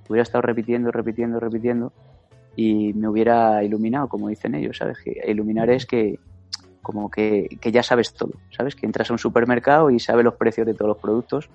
hubiera 0.10 0.24
estado 0.24 0.42
repitiendo, 0.42 0.92
repitiendo, 0.92 1.40
repitiendo, 1.40 1.94
y 2.56 2.94
me 2.94 3.08
hubiera 3.08 3.64
iluminado, 3.64 4.08
como 4.08 4.30
dicen 4.30 4.54
ellos, 4.56 4.78
¿sabes? 4.78 4.98
Que 5.04 5.22
iluminar 5.28 5.70
es 5.70 5.86
que 5.86 6.20
como 6.82 7.10
que, 7.10 7.48
que 7.62 7.72
ya 7.72 7.82
sabes 7.82 8.14
todo, 8.14 8.34
¿sabes? 8.52 8.76
Que 8.76 8.86
entras 8.86 9.10
a 9.10 9.14
un 9.14 9.20
supermercado 9.20 9.90
y 9.90 10.00
sabes 10.00 10.26
los 10.26 10.36
precios 10.36 10.68
de 10.68 10.74
todos 10.74 10.90
los 10.90 10.98
productos 10.98 11.50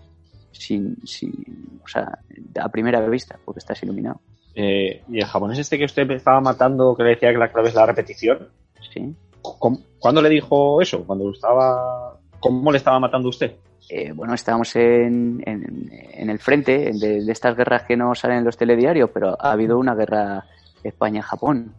sin, 0.51 0.97
sin 1.07 1.81
o 1.85 1.89
sea, 1.89 2.19
a 2.61 2.69
primera 2.71 3.07
vista, 3.09 3.39
porque 3.45 3.59
estás 3.61 3.83
iluminado, 3.83 4.21
Eh, 4.55 5.03
y 5.09 5.19
el 5.19 5.25
japonés 5.27 5.59
este 5.59 5.79
que 5.79 5.85
usted 5.85 6.11
estaba 6.11 6.41
matando, 6.41 6.97
que 6.97 7.05
le 7.05 7.11
decía 7.11 7.31
que 7.31 7.39
la 7.39 7.53
clave 7.53 7.69
es 7.69 7.75
la 7.75 7.87
repetición, 7.87 8.49
¿sí? 8.93 9.15
¿cómo- 9.41 9.79
¿cuándo 10.01 10.21
le 10.21 10.29
dijo 10.31 10.81
eso? 10.83 11.05
¿Cuando 11.07 11.31
estaba, 11.31 12.18
¿Cómo 12.41 12.71
le 12.71 12.79
estaba 12.79 13.01
matando 13.01 13.29
usted? 13.29 13.57
Eh, 13.91 14.13
bueno, 14.13 14.35
estábamos 14.35 14.75
en, 14.77 15.43
en, 15.47 15.91
en 15.91 16.31
el 16.31 16.39
frente 16.39 16.93
de, 16.93 17.25
de 17.25 17.33
estas 17.33 17.57
guerras 17.57 17.85
que 17.85 17.97
no 17.97 18.15
salen 18.15 18.39
en 18.39 18.45
los 18.45 18.57
telediarios, 18.57 19.11
pero 19.13 19.37
ha 19.41 19.53
habido 19.53 19.79
una 19.79 19.95
guerra 19.95 20.45
España-Japón. 20.83 21.73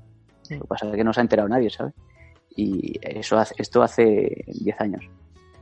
Lo 0.50 0.60
que 0.62 0.68
pasa 0.68 0.90
es 0.90 0.96
que 0.96 1.04
no 1.04 1.14
se 1.14 1.20
ha 1.20 1.24
enterado 1.24 1.48
nadie, 1.48 1.70
¿sabes? 1.70 1.94
Y 2.56 3.00
eso 3.02 3.38
hace- 3.38 3.54
esto 3.58 3.84
hace 3.84 4.44
10 4.48 4.82
años. 4.82 5.06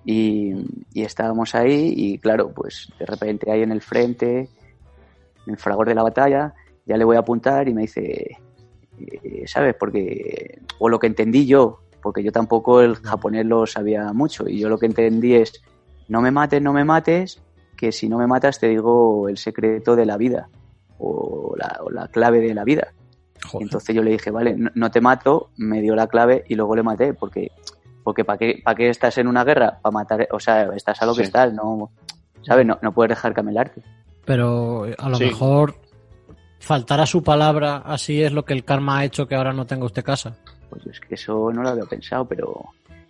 Y, 0.06 0.54
y 0.94 1.02
estábamos 1.04 1.54
ahí 1.54 1.94
y 1.96 2.18
claro, 2.18 2.52
pues 2.54 2.88
de 2.98 3.06
repente 3.06 3.52
ahí 3.52 3.62
en 3.62 3.74
el 3.74 3.82
frente, 3.82 4.40
en 5.46 5.54
el 5.54 5.58
fragor 5.58 5.90
de 5.90 5.96
la 5.96 6.04
batalla, 6.04 6.54
ya 6.86 6.96
le 6.96 7.04
voy 7.04 7.18
a 7.18 7.20
apuntar 7.20 7.68
y 7.68 7.74
me 7.74 7.82
dice, 7.82 8.38
eh, 8.98 9.44
¿sabes? 9.46 9.76
Porque, 9.78 10.62
o 10.80 10.88
lo 10.88 10.98
que 10.98 11.08
entendí 11.08 11.46
yo, 11.46 11.82
porque 12.08 12.24
yo 12.24 12.32
tampoco 12.32 12.80
el 12.80 12.96
japonés 12.96 13.46
lo 13.46 13.66
sabía 13.68 14.14
mucho 14.14 14.48
y 14.48 14.60
yo 14.60 14.70
lo 14.70 14.78
que 14.78 14.86
entendí 14.86 15.34
es, 15.36 15.62
no 16.08 16.22
me 16.22 16.32
mates, 16.32 16.62
no 16.62 16.72
me 16.72 16.86
mates, 16.86 17.42
que 17.76 17.92
si 17.92 18.08
no 18.08 18.18
me 18.18 18.28
matas 18.28 18.60
te 18.62 18.70
digo 18.70 19.28
el 19.28 19.38
secreto 19.38 19.94
de 19.98 20.06
la 20.06 20.16
vida 20.16 20.48
o 21.00 21.54
la, 21.58 21.80
o 21.84 21.90
la 21.92 22.08
clave 22.08 22.40
de 22.40 22.54
la 22.56 22.64
vida. 22.64 22.94
Joder. 23.46 23.66
entonces 23.66 23.94
yo 23.94 24.04
le 24.04 24.12
dije, 24.12 24.32
vale, 24.32 24.56
no, 24.56 24.70
no 24.74 24.90
te 24.90 25.02
mato, 25.02 25.50
me 25.58 25.82
dio 25.82 25.96
la 25.98 26.08
clave 26.08 26.46
y 26.48 26.56
luego 26.56 26.78
le 26.78 26.84
maté, 26.84 27.14
porque 27.14 27.52
porque 28.06 28.24
¿para 28.24 28.38
qué, 28.38 28.62
para 28.64 28.76
qué 28.76 28.88
estás 28.90 29.18
en 29.18 29.28
una 29.28 29.44
guerra? 29.44 29.80
Para 29.82 29.92
matar, 29.92 30.30
o 30.32 30.40
sea, 30.40 30.64
estás 30.74 31.02
a 31.02 31.06
lo 31.06 31.14
que 31.14 31.24
estás, 31.24 31.54
no, 31.54 31.92
¿sabes? 32.42 32.66
No, 32.66 32.80
no 32.82 32.94
puedes 32.94 33.10
dejar 33.10 33.34
camelarte. 33.34 33.82
Pero 34.24 34.86
a 34.98 35.10
lo 35.10 35.18
Sí. 35.18 35.26
mejor 35.26 35.76
faltar 36.60 37.02
a 37.02 37.06
su 37.06 37.22
palabra, 37.22 37.80
así 37.86 38.24
es 38.24 38.32
lo 38.32 38.46
que 38.46 38.54
el 38.54 38.64
karma 38.64 39.00
ha 39.00 39.04
hecho 39.04 39.28
que 39.28 39.36
ahora 39.36 39.52
no 39.52 39.66
tenga 39.66 39.86
usted 39.86 40.06
casa. 40.06 40.38
Pues 40.84 40.96
es 40.96 41.00
que 41.00 41.16
eso 41.16 41.52
no 41.54 41.64
lo 41.64 41.70
había 41.70 41.86
pensado, 41.86 42.26
pero, 42.28 42.66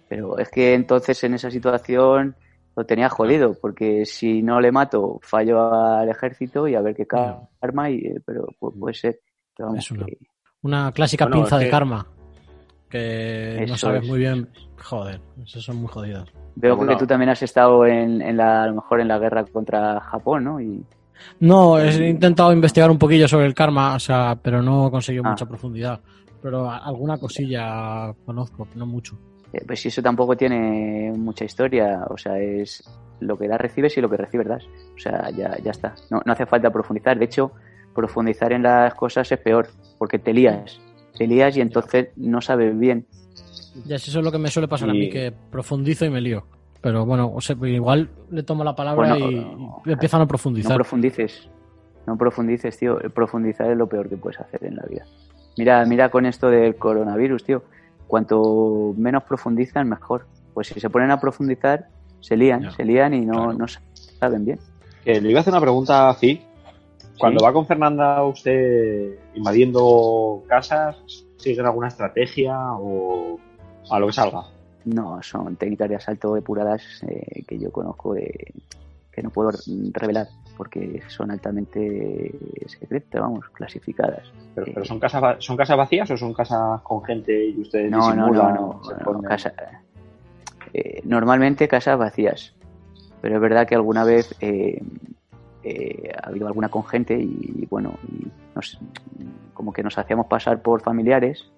pero 0.10 0.38
es 0.40 0.50
que 0.50 0.74
entonces 0.74 1.24
en 1.24 1.34
esa 1.36 1.50
situación 1.52 2.36
lo 2.76 2.86
tenía 2.86 3.10
jodido, 3.10 3.56
porque 3.60 4.06
si 4.06 4.42
no 4.44 4.62
le 4.62 4.72
mato, 4.72 5.20
fallo 5.24 5.74
al 5.74 6.10
ejército 6.10 6.68
y 6.68 6.76
a 6.76 6.82
ver 6.82 6.96
qué 6.96 7.08
karma, 7.08 7.90
y, 7.90 7.98
eh, 8.06 8.22
pero 8.26 8.48
pu- 8.60 8.78
puede 8.80 8.94
ser. 8.94 9.20
Pero 9.56 9.70
vamos, 9.70 9.84
Es 9.86 9.92
una- 9.92 10.06
que- 10.06 10.18
Una 10.64 10.92
clásica 10.92 11.26
Bueno, 11.26 11.38
pinza 11.44 11.56
es 11.56 11.60
de 11.60 11.66
que- 11.66 11.72
karma. 11.72 12.08
que 12.90 13.56
no 13.68 13.74
Eso 13.76 13.78
sabes 13.88 14.04
es. 14.04 14.08
muy 14.10 14.20
bien. 14.20 14.50
Joder, 14.84 15.20
esos 15.44 15.64
son 15.64 15.78
muy 15.78 15.88
jodidos. 15.90 16.32
Veo 16.56 16.76
Bueno. 16.76 16.92
que 16.94 16.98
tú 17.00 17.06
también 17.08 17.30
has 17.30 17.42
estado 17.44 17.86
en, 17.86 18.22
en 18.22 18.38
la, 18.38 18.64
a 18.64 18.68
lo 18.68 18.76
mejor 18.76 19.02
en 19.02 19.08
la 19.10 19.20
guerra 19.20 19.44
contra 19.46 20.00
Japón, 20.00 20.44
¿no? 20.46 20.62
Y 20.62 20.84
No, 21.40 21.80
he 21.80 22.10
intentado 22.10 22.52
investigar 22.54 22.90
un 22.92 22.98
poquillo 22.98 23.28
sobre 23.28 23.46
el 23.46 23.54
karma, 23.54 23.96
o 23.96 24.00
sea, 24.00 24.38
pero 24.42 24.62
no 24.62 24.88
he 24.88 24.92
conseguido 24.92 25.24
Ah. 25.26 25.32
mucha 25.32 25.46
profundidad. 25.46 26.00
Pero 26.42 26.70
alguna 26.70 27.18
cosilla 27.18 28.14
conozco, 28.26 28.68
no 28.76 28.86
mucho. 28.86 29.18
eh, 29.54 29.64
pues 29.66 29.80
si 29.80 29.88
eso 29.88 30.02
tampoco 30.02 30.36
tiene 30.36 31.14
mucha 31.18 31.46
historia, 31.46 32.06
o 32.10 32.18
sea, 32.18 32.38
es 32.38 32.84
lo 33.22 33.38
que 33.38 33.48
das 33.48 33.60
recibes 33.60 33.98
y 33.98 34.02
lo 34.02 34.10
que 34.10 34.18
recibes 34.18 34.46
das. 34.48 34.64
O 34.96 35.00
sea, 35.00 35.30
ya, 35.32 35.58
ya 35.64 35.72
está. 35.72 35.96
No, 36.12 36.22
no 36.26 36.34
hace 36.34 36.46
falta 36.46 36.70
profundizar. 36.70 37.18
De 37.18 37.26
hecho, 37.26 37.54
profundizar 37.96 38.52
en 38.52 38.64
las 38.64 38.94
cosas 38.94 39.32
es 39.32 39.40
peor, 39.40 39.70
porque 39.98 40.20
te 40.20 40.34
lías. 40.34 40.80
Te 41.18 41.26
lías 41.26 41.56
y 41.58 41.62
entonces 41.62 42.10
no 42.18 42.42
sabes 42.42 42.78
bien. 42.78 43.08
Ya 43.86 43.96
eso 43.96 44.20
es 44.20 44.24
lo 44.24 44.32
que 44.32 44.38
me 44.38 44.50
suele 44.50 44.68
pasar 44.68 44.90
a 44.90 44.94
mí, 44.94 45.10
que 45.10 45.32
profundizo 45.50 46.06
y 46.06 46.10
me 46.10 46.20
lío. 46.22 46.46
Pero 46.88 47.06
bueno, 47.06 47.30
o 47.36 47.42
sea, 47.42 47.54
igual 47.64 48.10
le 48.32 48.44
tomo 48.44 48.64
la 48.64 48.74
palabra 48.74 49.14
Bueno, 49.18 49.30
y, 49.30 49.90
y 49.90 49.92
empiezan 49.92 50.22
a 50.22 50.24
No 50.24 50.28
profundizar. 50.30 50.76
profundices. 50.76 51.50
No 52.06 52.18
profundices, 52.18 52.78
tío. 52.78 52.98
Profundizar 53.14 53.70
es 53.70 53.78
lo 53.78 53.88
peor 53.88 54.08
que 54.08 54.16
puedes 54.16 54.40
hacer 54.40 54.64
en 54.64 54.78
la 54.78 54.84
vida. 54.84 55.04
Mira, 55.58 55.84
mira 55.86 56.08
con 56.10 56.26
esto 56.26 56.50
del 56.50 56.78
coronavirus, 56.78 57.44
tío. 57.44 57.64
Cuanto 58.08 58.94
menos 58.96 59.24
profundizan, 59.24 59.90
mejor. 59.90 60.28
Pues 60.54 60.68
si 60.68 60.80
se 60.80 60.90
ponen 60.90 61.12
a 61.12 61.20
profundizar, 61.20 61.88
se 62.22 62.38
lían, 62.38 62.62
Ya, 62.64 62.72
se 62.72 62.86
lían 62.86 63.14
y 63.14 63.26
no, 63.26 63.34
claro. 63.34 63.54
no 63.54 63.66
saben 63.68 64.46
bien. 64.46 64.60
Le 65.04 65.30
iba 65.30 65.40
a 65.40 65.42
hacer 65.42 65.52
una 65.52 65.60
pregunta 65.60 66.08
a 66.10 66.14
Fi. 66.14 66.42
Cuando 67.20 67.40
Sí. 67.42 67.46
va 67.46 67.52
con 67.52 67.66
Fernanda 67.68 68.24
usted 68.24 69.18
invadiendo 69.36 70.42
casas, 70.48 70.96
¿sigue 71.36 71.60
alguna 71.60 71.90
estrategia 71.90 72.58
o 72.80 73.38
a 73.92 74.00
lo 74.00 74.08
que 74.08 74.14
salga? 74.14 74.44
No, 74.88 75.22
son 75.22 75.56
técnicas 75.58 75.90
de 75.90 75.96
asalto 75.96 76.34
depuradas 76.36 76.82
eh, 77.08 77.44
que 77.48 77.60
yo 77.60 77.72
conozco 77.72 78.14
de 78.14 78.54
que 79.12 79.22
no 79.24 79.30
puedo 79.32 79.52
revelar 79.94 80.28
porque 80.56 81.02
son 81.08 81.30
altamente 81.32 82.32
secretas, 82.68 83.22
vamos, 83.22 83.46
clasificadas. 83.50 84.24
Pero, 84.56 84.68
Eh, 84.68 84.72
pero 84.74 84.86
son 84.86 85.00
casas 85.00 85.44
son 85.44 85.58
casas 85.58 85.78
vacías 85.78 86.10
o 86.12 86.18
son 86.18 86.34
casas 86.34 86.82
con 86.82 87.04
gente 87.04 87.48
y 87.50 87.60
ustedes 87.62 87.92
No, 87.92 88.14
no, 88.16 88.30
no, 88.32 88.52
no, 88.54 88.82
no, 89.14 89.22
casa- 89.24 89.54
eh, 90.74 91.02
normalmente 91.04 91.68
casas 91.68 91.98
vacías, 91.98 92.54
pero 93.22 93.36
es 93.36 93.42
verdad 93.42 93.68
que 93.68 93.76
alguna 93.76 94.04
vez 94.04 94.36
eh, 94.42 94.82
eh, 95.64 96.12
ha 96.24 96.30
habido 96.30 96.48
alguna 96.48 96.70
con 96.70 96.86
gente 96.86 97.18
y, 97.20 97.68
bueno, 97.70 97.94
y 98.08 98.28
nos- 98.56 98.80
como 99.54 99.74
que 99.74 99.84
nos 99.84 99.98
hacíamos 99.98 100.28
pasar 100.28 100.62
por 100.62 100.82
familiares, 100.82 101.52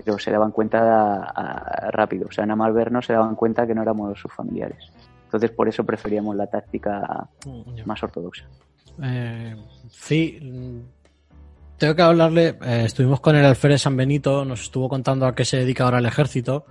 pero 0.00 0.18
se 0.18 0.30
daban 0.30 0.52
cuenta 0.52 1.16
a- 1.16 1.24
a- 1.24 1.90
rápido, 1.90 2.26
o 2.28 2.32
sea, 2.32 2.46
nada 2.46 2.56
más 2.56 2.72
vernos 2.72 3.04
se 3.06 3.12
daban 3.12 3.34
cuenta 3.34 3.66
que 3.66 3.74
no 3.74 3.82
éramos 3.82 4.18
sus 4.18 4.32
familiares. 4.32 4.90
Entonces 5.24 5.50
por 5.50 5.68
eso 5.68 5.84
preferíamos 5.84 6.34
la 6.36 6.46
táctica 6.46 7.28
Ya. 7.74 7.84
más 7.84 8.02
ortodoxa. 8.02 8.44
Eh, 9.02 9.56
sí, 9.90 10.38
mm, 10.42 10.78
tengo 11.78 11.94
que 11.96 12.02
hablarle. 12.02 12.56
eh, 12.62 12.82
estuvimos 12.86 13.20
con 13.20 13.36
el 13.36 13.44
alférez 13.44 13.82
San 13.82 13.96
Benito, 13.96 14.44
nos 14.44 14.62
estuvo 14.62 14.88
contando 14.88 15.26
a 15.26 15.34
qué 15.34 15.44
se 15.44 15.56
dedica 15.58 15.84
ahora 15.84 15.98
el 15.98 16.06
ejército. 16.06 16.64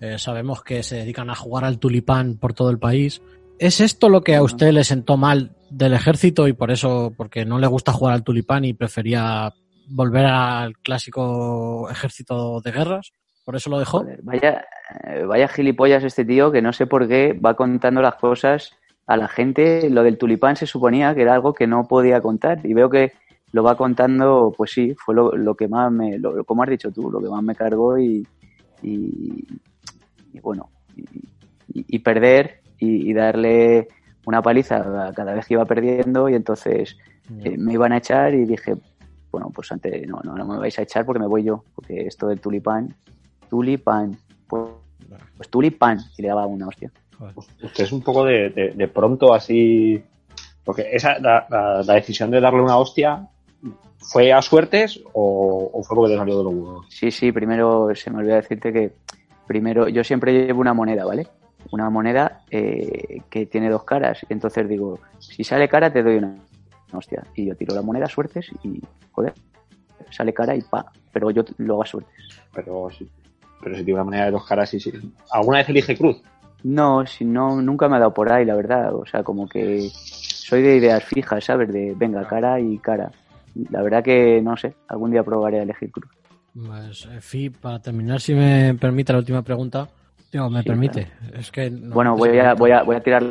Eh, 0.00 0.18
sabemos 0.18 0.62
que 0.62 0.82
se 0.82 0.96
dedican 0.96 1.30
a 1.30 1.34
jugar 1.34 1.64
al 1.64 1.78
tulipán 1.78 2.36
por 2.36 2.52
todo 2.54 2.70
el 2.70 2.78
país. 2.78 3.22
¿Es 3.58 3.80
esto 3.80 4.08
lo 4.08 4.22
que 4.22 4.34
a 4.34 4.42
usted 4.42 4.72
le 4.72 4.82
sentó 4.84 5.16
mal 5.16 5.52
del 5.70 5.94
ejército 5.94 6.48
y 6.48 6.52
por 6.52 6.70
eso, 6.72 7.12
porque 7.16 7.44
no 7.44 7.58
le 7.58 7.66
gusta 7.68 7.92
jugar 7.92 8.14
al 8.14 8.24
tulipán 8.24 8.64
y 8.64 8.72
prefería 8.74 9.52
volver 9.94 10.26
al 10.26 10.76
clásico 10.78 11.88
ejército 11.90 12.60
de 12.60 12.72
guerras? 12.72 13.12
¿Por 13.44 13.56
eso 13.56 13.70
lo 13.70 13.78
dejó? 13.78 14.00
Joder, 14.00 14.20
vaya, 14.22 14.64
eh, 15.04 15.24
vaya 15.24 15.48
gilipollas 15.48 16.04
este 16.04 16.24
tío 16.24 16.52
que 16.52 16.62
no 16.62 16.72
sé 16.72 16.86
por 16.86 17.08
qué 17.08 17.32
va 17.32 17.54
contando 17.54 18.00
las 18.00 18.14
cosas 18.14 18.72
a 19.06 19.16
la 19.16 19.28
gente. 19.28 19.90
Lo 19.90 20.02
del 20.02 20.18
tulipán 20.18 20.56
se 20.56 20.66
suponía 20.66 21.14
que 21.14 21.22
era 21.22 21.34
algo 21.34 21.52
que 21.52 21.66
no 21.66 21.86
podía 21.88 22.20
contar 22.20 22.64
y 22.64 22.72
veo 22.72 22.88
que 22.88 23.12
lo 23.52 23.62
va 23.62 23.76
contando, 23.76 24.52
pues 24.56 24.70
sí, 24.70 24.94
fue 24.94 25.14
lo, 25.14 25.32
lo 25.32 25.54
que 25.54 25.68
más 25.68 25.92
me, 25.92 26.18
lo, 26.18 26.44
como 26.44 26.62
has 26.62 26.70
dicho 26.70 26.90
tú, 26.90 27.10
lo 27.10 27.20
que 27.20 27.28
más 27.28 27.42
me 27.42 27.54
cargó 27.54 27.98
y, 27.98 28.26
y, 28.82 29.44
y 30.32 30.40
bueno, 30.40 30.70
y, 31.74 31.98
perder 31.98 32.60
y, 32.78 33.12
darle 33.12 33.88
una 34.26 34.42
paliza 34.42 35.12
cada 35.14 35.34
vez 35.34 35.46
que 35.46 35.54
iba 35.54 35.64
perdiendo 35.64 36.28
y 36.28 36.34
entonces 36.34 36.96
eh, 37.44 37.56
me 37.58 37.74
iban 37.74 37.92
a 37.92 37.98
echar 37.98 38.34
y 38.34 38.44
dije, 38.44 38.76
bueno, 39.32 39.50
pues 39.52 39.72
antes 39.72 40.06
no, 40.06 40.20
no, 40.22 40.36
no 40.36 40.44
me 40.46 40.58
vais 40.58 40.78
a 40.78 40.82
echar 40.82 41.04
porque 41.04 41.18
me 41.20 41.26
voy 41.26 41.42
yo, 41.42 41.64
porque 41.74 42.06
esto 42.06 42.28
del 42.28 42.38
tulipán, 42.40 42.94
tulipán, 43.48 44.16
pues, 44.46 44.70
pues 45.36 45.48
tulipán, 45.48 45.98
y 46.16 46.22
le 46.22 46.28
daba 46.28 46.46
una 46.46 46.68
hostia. 46.68 46.92
Joder. 47.18 47.34
Usted 47.62 47.84
es 47.84 47.92
un 47.92 48.02
poco 48.02 48.24
de, 48.24 48.50
de- 48.50 48.70
de 48.70 48.88
pronto 48.88 49.34
así. 49.34 50.02
Porque 50.64 50.88
esa, 50.92 51.18
la, 51.18 51.44
la- 51.50 51.82
la 51.82 51.94
decisión 51.94 52.30
de 52.30 52.40
darle 52.40 52.60
una 52.62 52.76
hostia, 52.78 53.26
¿fue 53.98 54.32
a 54.32 54.40
suertes 54.42 55.02
o, 55.12 55.70
o 55.72 55.82
fue 55.82 55.96
porque 55.96 56.12
te 56.12 56.18
salió 56.18 56.38
de 56.38 56.44
los 56.44 56.54
huevos? 56.54 56.86
Sí, 56.88 57.10
sí, 57.10 57.32
primero 57.32 57.92
se 57.94 58.10
me 58.10 58.18
olvidó 58.18 58.36
decirte 58.36 58.72
que 58.72 58.92
primero 59.46 59.88
yo 59.88 60.04
siempre 60.04 60.32
llevo 60.46 60.60
una 60.60 60.72
moneda, 60.74 61.04
¿vale? 61.04 61.26
Una 61.72 61.90
moneda 61.90 62.42
eh, 62.50 63.22
que 63.28 63.46
tiene 63.46 63.70
dos 63.70 63.84
caras. 63.84 64.24
Entonces 64.28 64.68
digo, 64.68 65.00
si 65.18 65.42
sale 65.42 65.68
cara 65.68 65.92
te 65.92 66.02
doy 66.02 66.16
una 66.16 66.36
hostia. 66.94 67.22
Y 67.34 67.46
yo 67.46 67.54
tiro 67.56 67.74
la 67.74 67.82
moneda 67.82 68.06
suertes 68.06 68.50
y, 68.62 68.80
joder, 69.12 69.32
sale 70.10 70.32
cara 70.32 70.54
y 70.56 70.62
pa. 70.62 70.86
Pero 71.12 71.30
yo 71.30 71.44
lo 71.58 71.74
hago 71.74 71.82
a 71.82 71.86
suertes. 71.86 72.14
Pero, 72.54 72.88
si- 72.90 73.08
pero 73.62 73.76
si 73.76 73.84
tiene 73.84 73.94
una 74.00 74.04
manera 74.04 74.24
de 74.26 74.30
dos 74.32 74.46
caras 74.46 74.72
y 74.74 74.80
sí. 74.80 74.92
¿Alguna 75.30 75.58
vez 75.58 75.68
elige 75.68 75.96
cruz? 75.96 76.22
No, 76.64 77.04
si 77.06 77.24
no, 77.24 77.60
nunca 77.60 77.88
me 77.88 77.96
ha 77.96 78.00
dado 78.00 78.14
por 78.14 78.30
ahí, 78.32 78.44
la 78.44 78.54
verdad. 78.54 78.94
O 78.94 79.04
sea, 79.06 79.22
como 79.22 79.48
que 79.48 79.88
soy 79.92 80.62
de 80.62 80.76
ideas 80.76 81.04
fijas, 81.04 81.44
¿sabes? 81.44 81.72
De 81.72 81.94
venga, 81.96 82.26
cara 82.26 82.60
y 82.60 82.78
cara. 82.78 83.10
La 83.70 83.82
verdad 83.82 84.02
que 84.02 84.40
no 84.42 84.56
sé, 84.56 84.74
algún 84.88 85.10
día 85.10 85.22
probaré 85.22 85.58
a 85.58 85.62
elegir 85.62 85.90
cruz. 85.90 86.08
Pues, 86.54 87.06
en 87.06 87.20
fin, 87.22 87.52
para 87.60 87.80
terminar, 87.80 88.20
si 88.20 88.34
me 88.34 88.74
permite 88.74 89.12
la 89.12 89.18
última 89.20 89.42
pregunta. 89.42 89.88
Digo, 90.30 90.48
me 90.50 90.62
Sí, 90.62 90.68
permite. 90.68 91.08
Es 91.34 91.50
que 91.50 91.70
no- 91.70 91.94
Bueno, 91.94 92.16
voy 92.16 92.38
a, 92.38 92.54
voy, 92.54 92.70
a, 92.70 92.82
voy 92.82 92.96
a 92.96 93.02
tirar 93.02 93.22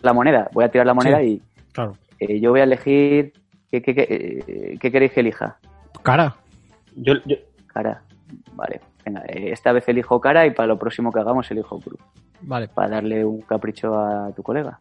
la 0.00 0.12
moneda, 0.12 0.48
voy 0.52 0.64
a 0.64 0.68
tirar 0.70 0.86
la 0.86 0.94
moneda 0.94 1.18
Sí. 1.20 1.24
y 1.26 1.42
Claro. 1.72 1.96
Eh, 2.28 2.40
yo 2.40 2.50
voy 2.50 2.60
a 2.60 2.64
elegir. 2.64 3.32
¿Qué, 3.70 3.80
qué, 3.82 3.94
qué, 3.94 4.06
eh, 4.08 4.78
qué 4.78 4.92
queréis 4.92 5.12
que 5.12 5.20
elija? 5.20 5.58
Cara. 6.02 6.36
Yo, 6.96 7.14
yo- 7.24 7.36
Cara. 7.68 8.02
Vale, 8.54 8.80
venga, 9.04 9.22
eh, 9.28 9.50
esta 9.52 9.72
vez 9.72 9.88
elijo 9.88 10.20
cara 10.20 10.44
y 10.46 10.50
para 10.50 10.66
lo 10.66 10.78
próximo 10.78 11.10
que 11.10 11.20
hagamos 11.20 11.50
elijo 11.50 11.78
cruz. 11.80 11.98
Vale. 12.42 12.68
Para 12.68 12.88
darle 12.90 13.24
un 13.24 13.40
capricho 13.42 13.94
a 13.98 14.30
tu 14.34 14.42
colega. 14.42 14.78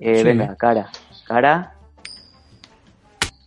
Eh, 0.00 0.16
Sí. 0.16 0.24
Venga, 0.24 0.56
cara. 0.56 0.88
Cara. 1.26 1.74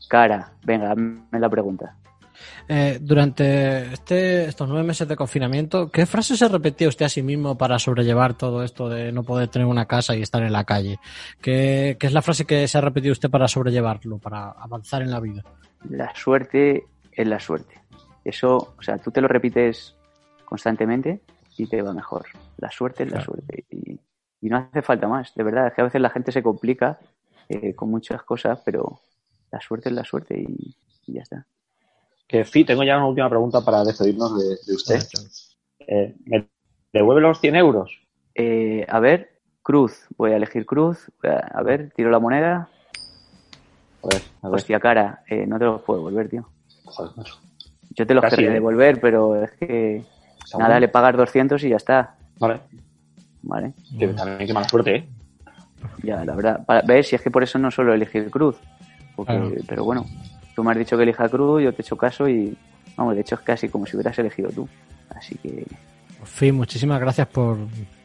Cara. 0.09 0.51
Venga, 0.63 0.91
hazme 0.91 1.21
la 1.39 1.49
pregunta. 1.49 1.95
Eh, 2.67 2.97
durante 2.99 3.93
este, 3.93 4.45
estos 4.45 4.67
nueve 4.67 4.87
meses 4.87 5.07
de 5.07 5.15
confinamiento, 5.15 5.89
¿qué 5.91 6.05
frase 6.05 6.35
se 6.35 6.47
repetía 6.47 6.87
usted 6.87 7.05
a 7.05 7.09
sí 7.09 7.21
mismo 7.21 7.57
para 7.57 7.77
sobrellevar 7.77 8.33
todo 8.35 8.63
esto 8.63 8.89
de 8.89 9.11
no 9.11 9.23
poder 9.23 9.49
tener 9.49 9.67
una 9.67 9.85
casa 9.85 10.15
y 10.15 10.21
estar 10.21 10.41
en 10.41 10.51
la 10.51 10.63
calle? 10.63 10.99
¿Qué, 11.41 11.97
qué 11.99 12.07
es 12.07 12.13
la 12.13 12.21
frase 12.21 12.45
que 12.45 12.67
se 12.67 12.77
ha 12.77 12.81
repetido 12.81 13.11
usted 13.11 13.29
para 13.29 13.47
sobrellevarlo, 13.47 14.17
para 14.17 14.51
avanzar 14.51 15.01
en 15.01 15.11
la 15.11 15.19
vida? 15.19 15.43
La 15.89 16.13
suerte 16.15 16.85
es 17.11 17.27
la 17.27 17.39
suerte. 17.39 17.81
Eso, 18.23 18.75
o 18.77 18.81
sea, 18.81 18.97
tú 18.97 19.11
te 19.11 19.21
lo 19.21 19.27
repites 19.27 19.95
constantemente 20.43 21.21
y 21.57 21.67
te 21.67 21.81
va 21.81 21.93
mejor. 21.93 22.25
La 22.57 22.71
suerte 22.71 23.03
es 23.03 23.11
la 23.11 23.21
suerte. 23.21 23.65
Y, 23.69 23.99
y 24.41 24.49
no 24.49 24.57
hace 24.57 24.81
falta 24.81 25.07
más, 25.07 25.33
de 25.35 25.43
verdad. 25.43 25.67
Es 25.67 25.73
que 25.73 25.81
a 25.81 25.85
veces 25.85 26.01
la 26.01 26.09
gente 26.09 26.31
se 26.31 26.41
complica 26.41 26.99
eh, 27.47 27.75
con 27.75 27.91
muchas 27.91 28.23
cosas, 28.23 28.59
pero 28.65 28.99
la 29.51 29.61
suerte 29.61 29.89
es 29.89 29.95
la 29.95 30.03
suerte 30.03 30.39
y, 30.39 30.75
y 31.05 31.13
ya 31.13 31.21
está. 31.21 31.45
Que 32.27 32.43
Fi, 32.43 32.65
tengo 32.65 32.83
ya 32.83 32.97
una 32.97 33.07
última 33.07 33.29
pregunta 33.29 33.61
para 33.61 33.83
despedirnos 33.83 34.37
de, 34.37 34.57
de 34.65 34.73
usted. 34.73 35.01
Eh, 35.79 36.15
¿Me 36.25 36.47
devuelve 36.91 37.21
los 37.21 37.39
100 37.39 37.55
euros? 37.55 37.91
Eh, 38.33 38.85
a 38.89 38.99
ver, 38.99 39.39
cruz. 39.61 40.07
Voy 40.17 40.31
a 40.31 40.37
elegir 40.37 40.65
cruz. 40.65 41.11
A, 41.23 41.61
ver, 41.61 41.91
tiro 41.95 42.09
la 42.09 42.19
moneda. 42.19 42.69
A 44.03 44.07
ver, 44.07 44.21
a 44.41 44.49
ver. 44.49 44.55
Hostia, 44.55 44.79
cara, 44.79 45.23
eh, 45.29 45.45
no 45.45 45.59
te 45.59 45.65
los 45.65 45.81
puedo 45.81 45.99
devolver, 45.99 46.29
tío. 46.29 46.47
Joder. 46.85 47.11
Yo 47.91 48.05
te 48.05 48.13
los 48.13 48.21
Casi, 48.21 48.35
querría 48.35 48.51
¿eh? 48.51 48.55
devolver, 48.55 48.99
pero 48.99 49.41
es 49.41 49.51
que 49.51 50.03
nada, 50.53 50.65
bueno. 50.65 50.79
le 50.81 50.87
pagas 50.89 51.15
200 51.15 51.63
y 51.63 51.69
ya 51.69 51.77
está. 51.77 52.15
Vale. 52.39 52.59
¿Vale? 53.43 53.73
Que 53.97 54.07
también 54.09 54.47
qué 54.47 54.53
mala 54.53 54.67
suerte, 54.67 54.95
¿eh? 54.95 55.09
Ya, 56.03 56.25
la 56.25 56.35
verdad. 56.35 56.65
Para, 56.65 56.81
¿Ves? 56.81 57.07
Si 57.07 57.15
es 57.15 57.21
que 57.21 57.31
por 57.31 57.43
eso 57.43 57.59
no 57.59 57.71
suelo 57.71 57.93
elegir 57.93 58.29
cruz. 58.31 58.57
Porque, 59.15 59.33
Claro. 59.33 59.51
Pero 59.67 59.83
bueno, 59.85 60.05
tú 60.55 60.63
me 60.63 60.71
has 60.71 60.77
dicho 60.77 60.95
que 60.97 61.03
elija 61.03 61.27
cruz, 61.29 61.61
yo 61.63 61.71
te 61.73 61.81
he 61.81 61.85
hecho 61.85 61.97
caso 61.97 62.27
y, 62.29 62.55
vamos, 62.95 63.15
de 63.15 63.21
hecho 63.21 63.35
es 63.35 63.41
casi 63.41 63.69
como 63.69 63.85
si 63.85 63.95
hubieras 63.97 64.17
elegido 64.19 64.49
tú. 64.49 64.67
Así 65.15 65.35
que, 65.35 65.65
fin, 66.23 66.55
muchísimas 66.55 66.99
gracias 66.99 67.27
por, 67.27 67.57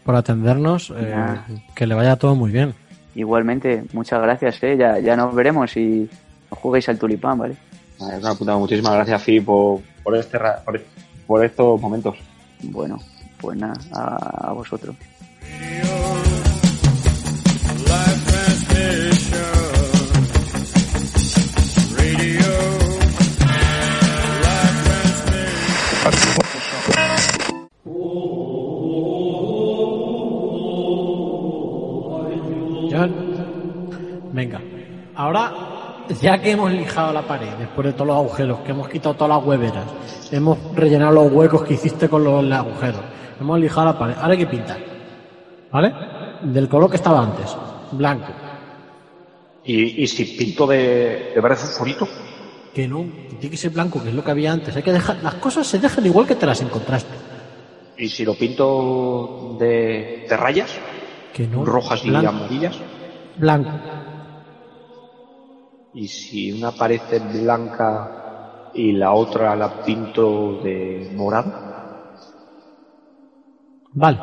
por 0.05 0.15
atendernos. 0.15 0.93
eh, 0.97 1.37
que 1.75 1.87
le 1.87 1.95
vaya 1.95 2.17
todo 2.17 2.35
muy 2.35 2.51
bien. 2.51 2.75
igualmente, 3.15 3.85
muchas 3.93 4.21
gracias, 4.23 4.63
¿eh? 4.63 4.77
Ya, 4.77 4.99
ya 4.99 5.17
nos 5.17 5.35
veremos 5.35 5.77
y 5.77 6.09
os 6.51 6.59
juguéis 6.59 6.89
al 6.89 6.99
tulipán, 6.99 7.39
¿vale? 7.39 7.57
Una 7.99 8.35
puta. 8.35 8.57
Muchísimas 8.57 8.95
gracias, 8.95 9.23
Fi, 9.23 9.41
por, 9.41 9.81
por, 10.03 10.17
este, 10.17 10.39
ra- 10.39 10.63
por, 10.65 10.81
por 11.27 11.45
estos 11.45 11.81
momentos. 11.81 12.17
bueno, 12.63 12.99
pues 13.41 13.57
nada, 13.59 13.75
a, 13.93 14.49
a 14.49 14.53
vosotros. 14.53 14.97
ya 36.23 36.41
que 36.41 36.53
hemos 36.53 36.71
lijado 36.73 37.13
la 37.13 37.23
pared, 37.23 37.49
después 37.59 37.87
de 37.87 37.93
todos 37.93 38.09
los 38.09 38.17
agujeros, 38.17 38.61
que 38.61 38.71
hemos 38.73 38.89
quitado 38.89 39.15
todas 39.15 39.37
las 39.37 39.47
hueveras, 39.47 39.85
hemos 40.31 40.59
rellenado 40.75 41.13
los 41.13 41.33
huecos 41.33 41.63
que 41.63 41.75
hiciste 41.75 42.09
con 42.09 42.25
los 42.25 42.51
agujeros, 42.53 43.01
hemos 43.41 43.59
lijado 43.59 43.87
la 43.87 43.99
pared, 43.99 44.15
ahora 44.17 44.33
hay 44.33 44.39
que 44.39 44.47
pintar. 44.47 44.79
¿Vale? 45.73 45.95
Del 46.43 46.69
color 46.69 46.91
que 46.91 46.97
estaba 46.97 47.23
antes, 47.23 47.57
blanco. 47.93 48.33
¿Y, 49.65 50.03
y 50.03 50.07
si 50.07 50.25
pinto 50.25 50.67
de, 50.67 51.33
de 51.35 51.41
verde 51.41 51.57
fosforito? 51.57 52.09
Que 52.75 52.89
no, 52.89 53.05
tiene 53.29 53.51
que 53.51 53.57
ser 53.57 53.71
blanco, 53.71 54.03
que 54.03 54.09
es 54.09 54.15
lo 54.15 54.25
que 54.25 54.31
había 54.31 54.53
antes. 54.53 54.75
Hay 54.75 54.83
que 54.83 54.93
dejar, 54.93 55.23
las 55.23 55.35
cosas 55.35 55.67
se 55.67 55.79
dejan 55.79 56.07
igual 56.07 56.27
que 56.27 56.37
te 56.37 56.47
las 56.47 56.61
encontraste. 56.61 57.15
¿Y 57.99 58.09
si 58.09 58.25
lo 58.25 58.35
pinto 58.35 59.57
de, 59.59 60.27
de 60.29 60.37
rayas? 60.37 60.71
Que 61.35 61.47
no. 61.47 61.65
¿Rojas 61.65 62.05
y 62.05 62.15
amarillas? 62.15 62.79
Blanco. 63.37 63.71
¿Y 65.93 66.07
si 66.07 66.53
una 66.53 66.71
pared 66.71 67.01
es 67.11 67.43
blanca 67.43 68.71
y 68.75 68.93
la 68.93 69.13
otra 69.13 69.57
la 69.57 69.83
pinto 69.83 70.61
de 70.63 71.11
morado? 71.17 71.53
Vale. 73.93 74.19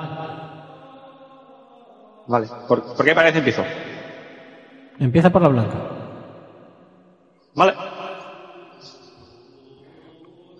Vale. 2.28 2.48
¿Por, 2.68 2.96
¿por 2.96 3.06
qué 3.06 3.14
pared 3.14 3.36
empiezo? 3.36 3.64
Empieza 5.00 5.30
por 5.30 5.42
la 5.42 5.50
blanca. 5.50 5.78
Vale. 7.54 7.74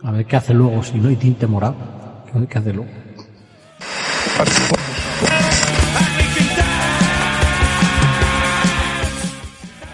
A 0.04 0.12
ver 0.12 0.26
qué 0.26 0.36
hace 0.36 0.54
luego 0.54 0.84
si 0.84 0.98
no 1.00 1.10
hay 1.10 1.16
tinte 1.16 1.48
morado. 1.48 1.76
A 2.34 2.38
ver 2.38 2.48
qué 2.48 2.58
hace 2.58 2.74
luego. 2.74 2.92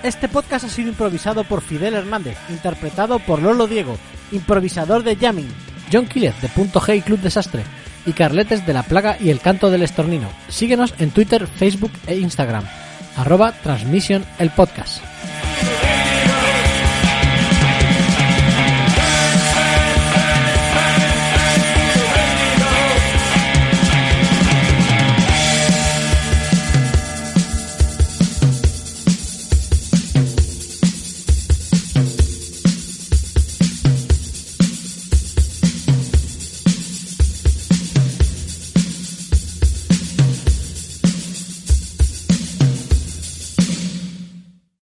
Este 0.04 0.28
podcast 0.28 0.66
ha 0.66 0.70
sido 0.70 0.90
improvisado 0.90 1.46
por 1.46 1.62
Fidel 1.62 1.94
Hernández, 1.94 2.38
interpretado 2.50 3.20
por 3.20 3.42
Lolo 3.42 3.68
Diego, 3.68 3.98
improvisador 4.34 5.02
de 5.02 5.16
Jamming, 5.16 5.48
John 5.92 6.08
Quílez 6.08 6.40
de 6.42 6.50
Punto 6.50 6.82
G 6.82 6.98
y 6.98 7.02
Club 7.02 7.22
Desastre, 7.22 7.64
y 8.06 8.12
Carletes 8.12 8.66
de 8.66 8.74
La 8.74 8.84
Plaga 8.84 9.16
y 9.18 9.30
El 9.30 9.40
Canto 9.40 9.72
del 9.72 9.82
Estornino. 9.82 10.30
Síguenos 10.50 10.94
en 11.00 11.12
Twitter, 11.12 11.48
Facebook 11.48 11.92
e 12.06 12.18
Instagram. 12.18 12.66
Arroba 13.16 13.54
Transmission 13.54 14.26
el 14.40 14.50
podcast. 14.50 15.13